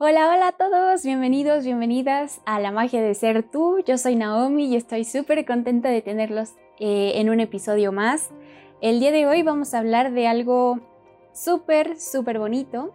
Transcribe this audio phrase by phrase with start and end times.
[0.00, 3.80] Hola, hola a todos, bienvenidos, bienvenidas a la magia de ser tú.
[3.84, 8.30] Yo soy Naomi y estoy súper contenta de tenerlos eh, en un episodio más.
[8.80, 10.78] El día de hoy vamos a hablar de algo
[11.32, 12.94] súper, súper bonito.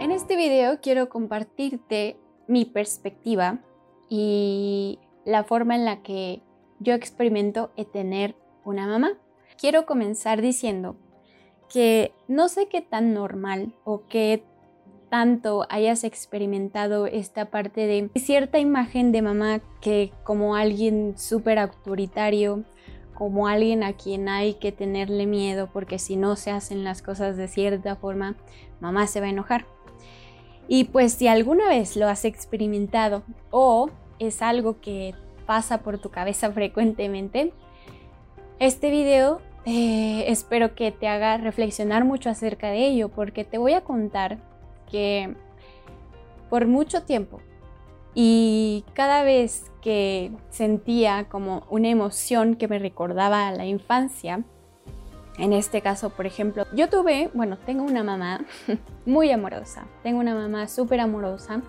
[0.00, 2.16] En este video quiero compartirte
[2.48, 3.60] mi perspectiva
[4.08, 6.42] y la forma en la que
[6.80, 8.34] yo experimento tener
[8.64, 9.12] una mamá.
[9.56, 10.96] Quiero comenzar diciendo
[11.72, 14.44] que no sé qué tan normal o qué
[15.10, 22.64] tanto hayas experimentado esta parte de cierta imagen de mamá que como alguien súper autoritario,
[23.14, 27.36] como alguien a quien hay que tenerle miedo porque si no se hacen las cosas
[27.36, 28.34] de cierta forma,
[28.80, 29.66] mamá se va a enojar.
[30.66, 35.14] Y pues si alguna vez lo has experimentado o es algo que
[35.46, 37.52] pasa por tu cabeza frecuentemente,
[38.58, 43.72] este video eh, espero que te haga reflexionar mucho acerca de ello, porque te voy
[43.72, 44.38] a contar
[44.90, 45.34] que
[46.50, 47.40] por mucho tiempo
[48.14, 54.44] y cada vez que sentía como una emoción que me recordaba a la infancia,
[55.36, 58.44] en este caso, por ejemplo, yo tuve, bueno, tengo una mamá
[59.06, 61.60] muy amorosa, tengo una mamá súper amorosa,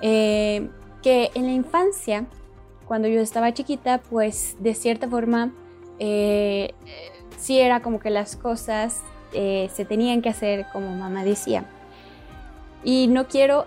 [0.00, 0.68] eh,
[1.02, 2.26] que en la infancia,
[2.86, 5.52] cuando yo estaba chiquita, pues de cierta forma
[5.98, 6.74] eh,
[7.38, 11.64] sí era como que las cosas eh, se tenían que hacer como mamá decía.
[12.84, 13.66] Y no quiero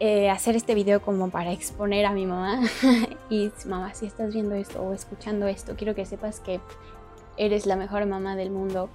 [0.00, 2.60] eh, hacer este video como para exponer a mi mamá.
[3.30, 6.60] y mamá, si estás viendo esto o escuchando esto, quiero que sepas que
[7.36, 8.88] eres la mejor mamá del mundo.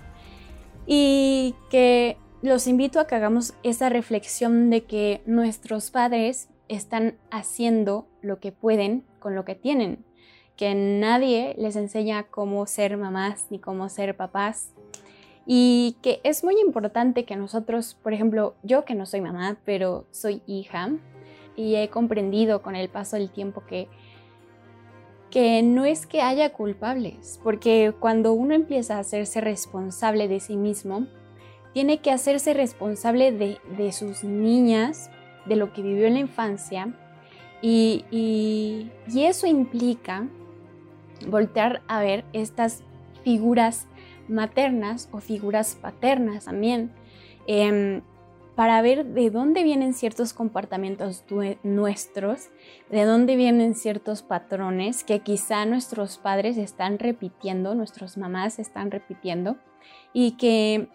[0.88, 8.08] Y que los invito a que hagamos esa reflexión de que nuestros padres están haciendo
[8.22, 10.03] lo que pueden con lo que tienen
[10.62, 14.72] que nadie les enseña cómo ser mamás ni cómo ser papás.
[15.48, 20.06] Y que es muy importante que nosotros, por ejemplo, yo que no soy mamá, pero
[20.12, 20.92] soy hija,
[21.56, 23.88] y he comprendido con el paso del tiempo que,
[25.31, 30.58] que no es que haya culpables, porque cuando uno empieza a hacerse responsable de sí
[30.58, 31.08] mismo,
[31.74, 35.09] tiene que hacerse responsable de, de sus niñas,
[35.47, 36.96] de lo que vivió en la infancia,
[37.64, 40.30] y, y eso implica
[41.28, 42.84] voltear a ver estas
[43.24, 43.88] figuras
[44.28, 46.92] maternas o figuras paternas también,
[47.48, 48.02] em,
[48.56, 51.24] para ver de dónde vienen ciertos comportamientos
[51.64, 52.50] nuestros,
[52.90, 59.58] de dónde vienen ciertos patrones que quizá nuestros padres están repitiendo, nuestras mamás están repitiendo,
[60.14, 60.90] y que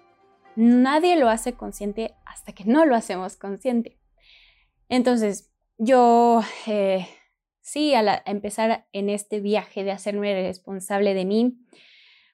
[0.54, 3.98] nadie lo hace consciente hasta que no lo hacemos consciente.
[4.88, 7.06] Entonces, yo eh,
[7.66, 11.58] sí, al empezar en este viaje de hacerme responsable de mí,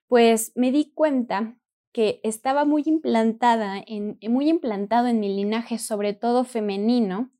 [0.07, 1.57] pues me di cuenta
[1.91, 7.33] que estaba muy implantada, en, muy implantado en mi linaje, sobre todo femenino,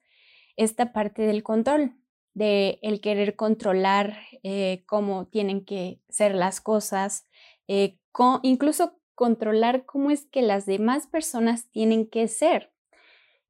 [0.57, 1.95] esta parte del control,
[2.33, 7.29] de el querer controlar eh, cómo tienen que ser las cosas,
[7.69, 7.99] eh,
[8.43, 12.73] incluso controlar cómo es que las demás personas tienen que ser.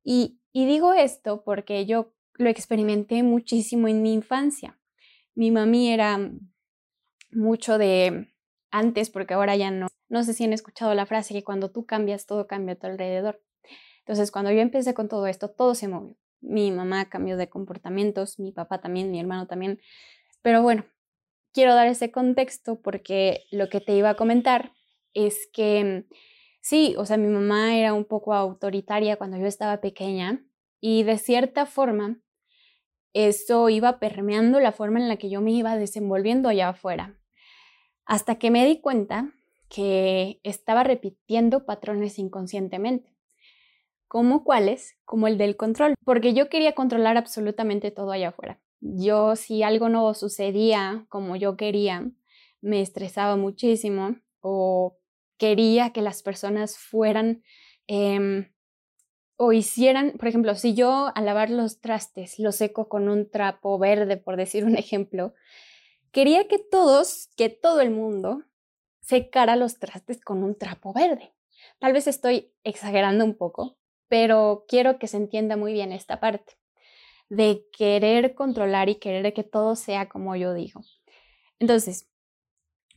[0.04, 4.78] y digo esto porque yo lo experimenté muchísimo en mi infancia.
[5.34, 6.30] Mi mami era
[7.30, 8.32] mucho de
[8.70, 9.88] antes, porque ahora ya no.
[10.08, 12.86] No sé si han escuchado la frase que cuando tú cambias, todo cambia a tu
[12.86, 13.42] alrededor.
[14.00, 16.16] Entonces, cuando yo empecé con todo esto, todo se movió.
[16.40, 19.80] Mi mamá cambió de comportamientos, mi papá también, mi hermano también.
[20.42, 20.84] Pero bueno,
[21.52, 24.72] quiero dar ese contexto porque lo que te iba a comentar
[25.14, 26.06] es que
[26.60, 30.44] sí, o sea, mi mamá era un poco autoritaria cuando yo estaba pequeña
[30.80, 32.18] y de cierta forma
[33.14, 37.18] eso iba permeando la forma en la que yo me iba desenvolviendo allá afuera.
[38.04, 39.32] Hasta que me di cuenta
[39.68, 43.10] que estaba repitiendo patrones inconscientemente.
[44.08, 44.98] ¿Como cuáles?
[45.04, 48.60] Como el del control, porque yo quería controlar absolutamente todo allá afuera.
[48.80, 52.10] Yo, si algo no sucedía como yo quería,
[52.60, 54.98] me estresaba muchísimo o
[55.38, 57.42] quería que las personas fueran
[57.86, 58.51] eh,
[59.36, 63.78] o hicieran, por ejemplo, si yo al lavar los trastes lo seco con un trapo
[63.78, 65.34] verde, por decir un ejemplo,
[66.10, 68.44] quería que todos, que todo el mundo
[69.00, 71.34] secara los trastes con un trapo verde.
[71.78, 73.76] Tal vez estoy exagerando un poco,
[74.08, 76.58] pero quiero que se entienda muy bien esta parte
[77.28, 80.82] de querer controlar y querer que todo sea como yo digo.
[81.58, 82.10] Entonces,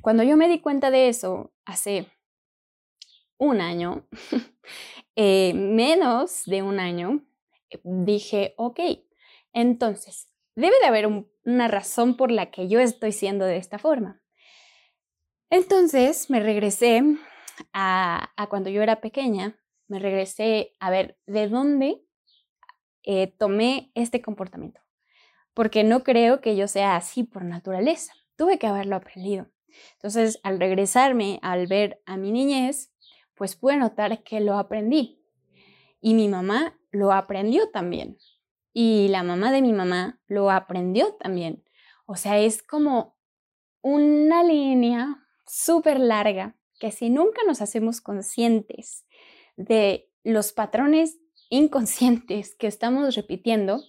[0.01, 2.07] cuando yo me di cuenta de eso hace
[3.37, 4.07] un año,
[5.15, 7.25] Eh, menos de un año,
[7.69, 8.79] eh, dije, ok,
[9.53, 11.07] entonces, debe de haber
[11.45, 14.21] una razón por la que yo estoy siendo de esta forma.
[15.49, 17.01] Entonces me regresé
[17.71, 22.01] a, cuando yo era pequeña, me regresé a ver de dónde
[23.03, 24.81] eh, tomé este comportamiento,
[25.53, 29.47] porque no creo que yo sea así por naturaleza, tuve que haberlo aprendido.
[29.93, 32.94] Entonces, al regresarme, al ver a mi niñez,
[33.35, 35.21] pues pude notar que lo aprendí.
[36.01, 38.17] Y mi mamá lo aprendió también.
[38.73, 41.63] Y la mamá de mi mamá lo aprendió también.
[42.05, 43.15] O sea, es como
[43.81, 49.05] una línea súper larga que si nunca nos hacemos conscientes
[49.55, 51.17] de los patrones
[51.49, 53.81] inconscientes que estamos repitiendo,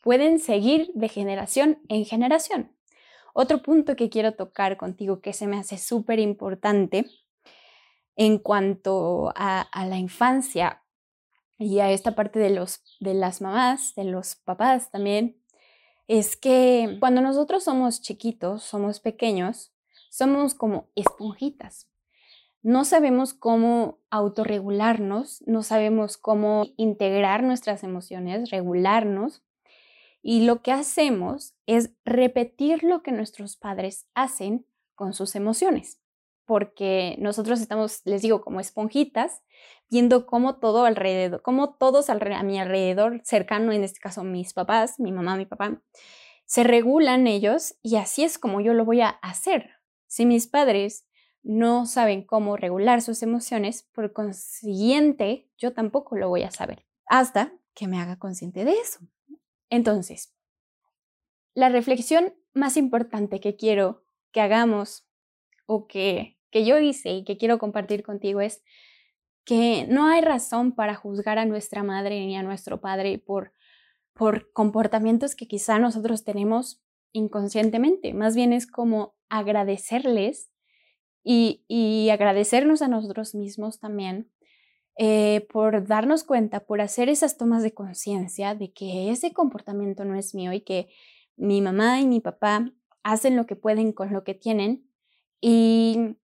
[0.00, 2.76] pueden seguir de generación en generación.
[3.34, 7.06] Otro punto que quiero tocar contigo que se me hace súper importante
[8.16, 10.82] en cuanto a, la infancia
[11.58, 15.38] y a esta parte de, los, de las mamás, de los papás también,
[16.08, 19.72] es que cuando nosotros somos chiquitos, somos pequeños,
[20.10, 21.88] somos como esponjitas.
[22.62, 29.42] No sabemos cómo autorregularnos, no sabemos cómo integrar nuestras emociones, regularnos.
[30.22, 36.01] Y lo que hacemos es repetir lo que nuestros padres hacen con sus emociones
[36.44, 39.42] porque nosotros estamos, les digo, como esponjitas,
[39.90, 44.98] viendo cómo todo alrededor, cómo todos a mi alrededor cercano, en este caso mis papás,
[44.98, 45.82] mi mamá, mi papá,
[46.46, 49.70] se regulan ellos y así es como yo lo voy a hacer.
[50.06, 51.06] Si mis padres
[51.42, 57.52] no saben cómo regular sus emociones, por consiguiente, yo tampoco lo voy a saber, hasta
[57.74, 59.00] que me haga consciente de eso.
[59.70, 60.34] Entonces,
[61.54, 65.08] la reflexión más importante que quiero que hagamos
[65.72, 68.62] o que, que yo hice y que quiero compartir contigo es
[69.44, 73.52] que no hay razón para juzgar a nuestra madre ni a nuestro padre por,
[74.12, 76.82] por comportamientos que quizá nosotros tenemos
[77.12, 78.14] inconscientemente.
[78.14, 80.50] Más bien es como agradecerles
[81.24, 84.30] y, y agradecernos a nosotros mismos también
[84.98, 90.16] eh, por darnos cuenta, por hacer esas tomas de conciencia de que ese comportamiento no
[90.16, 90.88] es mío y que
[91.36, 92.70] mi mamá y mi papá
[93.02, 94.86] hacen lo que pueden con lo que tienen
[95.42, 96.16] y,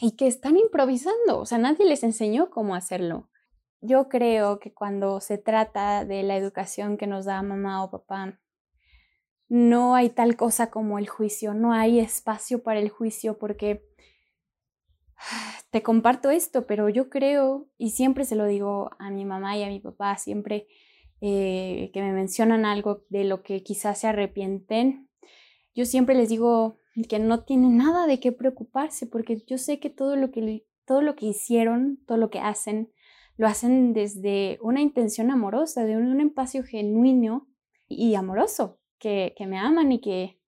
[0.00, 3.30] y que están improvisando, o sea, nadie les enseñó cómo hacerlo.
[3.80, 8.40] Yo creo que cuando se trata de la educación que nos da mamá o papá,
[9.48, 13.84] no hay tal cosa como el juicio, no hay espacio para el juicio porque
[15.70, 19.64] te comparto esto, pero yo creo, y siempre se lo digo a mi mamá y
[19.64, 20.66] a mi papá, siempre
[21.20, 25.10] eh, que me mencionan algo de lo que quizás se arrepienten,
[25.74, 29.90] yo siempre les digo, que no tiene nada de qué preocuparse, porque yo sé que
[29.90, 32.92] todo lo que, todo lo que hicieron, todo lo que hacen,
[33.36, 37.48] lo hacen desde una intención amorosa, de un, espacio genuino
[37.88, 40.38] y amoroso, que, que, me aman y que,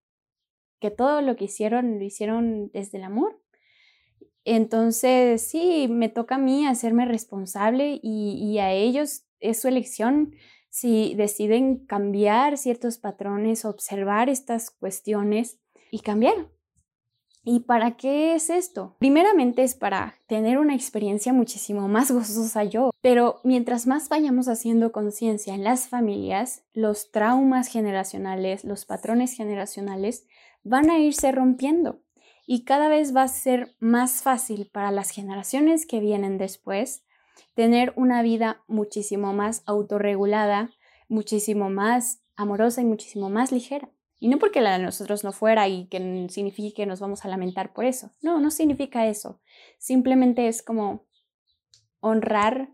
[0.78, 3.42] que todo lo que hicieron lo hicieron desde el amor.
[4.44, 10.32] Entonces, sí, me toca a mí hacerme responsable y, y a ellos es su elección
[10.70, 15.58] si deciden cambiar ciertos patrones, observar estas cuestiones
[15.90, 16.48] y cambiar.
[17.48, 18.96] ¿Y para qué es esto?
[18.98, 24.90] Primeramente es para tener una experiencia muchísimo más gozosa yo, pero mientras más vayamos haciendo
[24.90, 30.26] conciencia en las familias, los traumas generacionales, los patrones generacionales
[30.64, 32.00] van a irse rompiendo
[32.46, 37.04] y cada vez va a ser más fácil para las generaciones que vienen después
[37.54, 40.70] tener una vida muchísimo más autorregulada,
[41.08, 43.88] muchísimo más amorosa y muchísimo más ligera.
[44.18, 47.28] Y no porque la de nosotros no fuera y que signifique que nos vamos a
[47.28, 48.12] lamentar por eso.
[48.22, 49.40] No, no significa eso.
[49.78, 51.06] Simplemente es como
[52.00, 52.70] honrar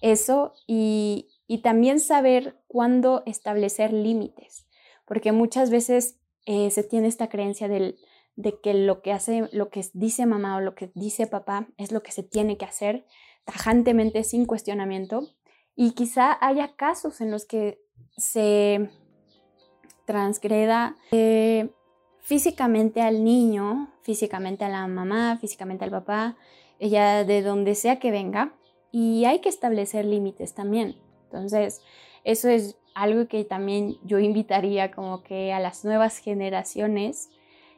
[0.00, 4.66] eso y, y también saber cuándo establecer límites.
[5.04, 7.98] Porque muchas veces eh, se tiene esta creencia del,
[8.36, 11.92] de que lo que hace, lo que dice mamá o lo que dice papá es
[11.92, 13.04] lo que se tiene que hacer
[13.44, 15.28] tajantemente sin cuestionamiento.
[15.74, 17.80] Y quizá haya casos en los que
[18.16, 18.90] se
[20.08, 21.68] transgreda eh,
[22.20, 26.38] físicamente al niño, físicamente a la mamá, físicamente al papá,
[26.78, 28.54] ella de donde sea que venga,
[28.90, 30.96] y hay que establecer límites también.
[31.24, 31.82] Entonces,
[32.24, 37.28] eso es algo que también yo invitaría como que a las nuevas generaciones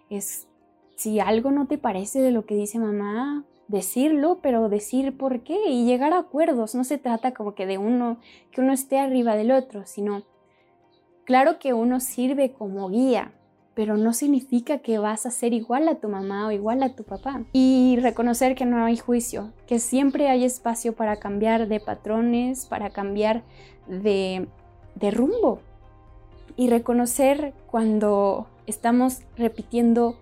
[0.09, 0.47] es
[0.95, 5.59] si algo no te parece de lo que dice mamá, decirlo, pero decir por qué
[5.69, 6.77] y llegar a acuerdos.
[6.77, 8.21] No se trata como que de uno,
[8.53, 10.23] que uno esté arriba del otro, sino
[11.31, 13.31] Claro que uno sirve como guía,
[13.77, 17.05] pero no significa que vas a ser igual a tu mamá o igual a tu
[17.05, 17.45] papá.
[17.53, 22.91] Y reconocer que no hay juicio, que siempre hay espacio para cambiar de patrones, para
[22.91, 23.45] cambiar
[23.87, 24.49] de,
[25.13, 25.61] rumbo.
[26.57, 30.19] Y reconocer cuando estamos repitiendo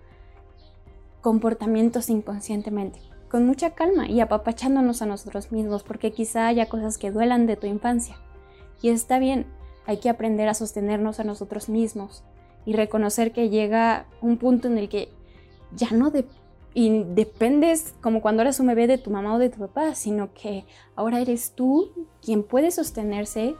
[1.22, 3.00] comportamientos inconscientemente.
[3.30, 7.56] con mucha calma y apapachándonos a nosotros mismos, porque quizá haya cosas que duelan de
[7.56, 8.16] tu infancia.
[8.82, 9.46] Y está bien,
[9.88, 12.22] hay que aprender a sostenernos a nosotros mismos
[12.66, 15.08] y reconocer que llega un punto en el que
[15.74, 16.12] ya no
[16.74, 20.66] dependes como cuando eras un bebé de tu mamá o de tu papá, sino que
[20.94, 21.90] ahora eres tú
[22.20, 23.54] quien puede sostenerse,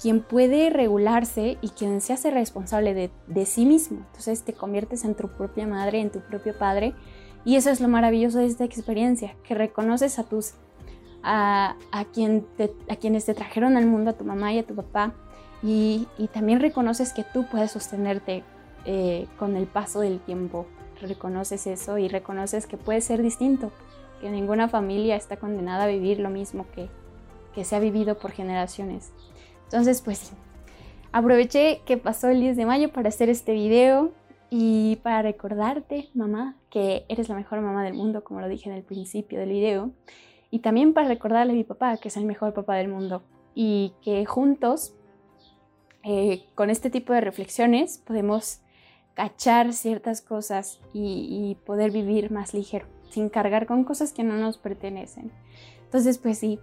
[0.00, 4.04] quien puede regularse y quien se hace responsable de, sí mismo.
[4.06, 6.94] Entonces te conviertes en tu propia madre, en tu propio padre
[7.44, 10.52] y eso es lo maravilloso de esta experiencia, que reconoces a tus
[11.24, 11.74] a,
[12.12, 12.46] quien
[12.88, 15.14] a quienes te trajeron al mundo, a tu mamá y a tu papá,
[15.62, 18.42] y, también reconoces que tú puedes sostenerte
[18.84, 20.66] eh, con el paso del tiempo.
[21.00, 23.70] Reconoces eso y reconoces que puedes ser distinto,
[24.20, 26.88] que ninguna familia está condenada a vivir lo mismo que,
[27.54, 29.12] que se ha vivido por generaciones.
[29.64, 30.32] Entonces, pues
[31.12, 34.12] aproveché que pasó el 10 de mayo para hacer este video
[34.50, 38.76] y para recordarte, mamá, que eres la mejor mamá del mundo, como lo dije en
[38.76, 39.90] el principio del video.
[40.50, 43.22] Y también para recordarle a mi papá que es el mejor papá del mundo.
[43.54, 44.94] Y que juntos,
[46.04, 48.60] eh, con este tipo de reflexiones, podemos
[49.14, 54.58] cachar ciertas cosas y, poder vivir más ligero, sin cargar con cosas que no nos
[54.58, 55.30] pertenecen.
[55.84, 56.58] Entonces, pues sí,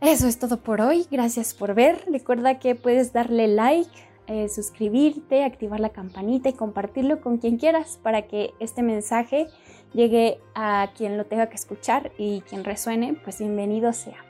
[0.00, 1.06] eso es todo por hoy.
[1.10, 2.04] Gracias por ver.
[2.10, 3.90] Recuerda que puedes darle like
[4.28, 9.48] eh, suscribirte, activar la campanita y compartirlo con quien quieras para que este mensaje
[9.92, 14.29] llegue a quien lo tenga que escuchar y quien resuene, pues bienvenido sea.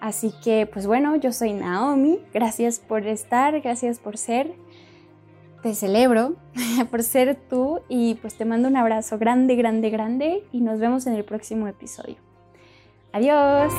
[0.00, 4.54] Así que, pues bueno, yo soy Naomi, gracias por estar, gracias por ser,
[5.62, 6.36] te celebro
[6.90, 11.06] por ser tú y pues te mando un abrazo grande, grande, grande y nos vemos
[11.06, 12.16] en el próximo episodio.
[13.12, 13.72] Adiós.